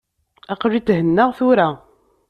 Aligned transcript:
Aql-i 0.53 0.79
thennaɣ 0.87 1.29
tura. 1.37 1.69